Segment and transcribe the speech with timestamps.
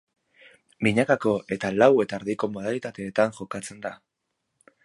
[0.87, 3.97] Binakako eta lau eta erdiko modalitateetan jokatzen da.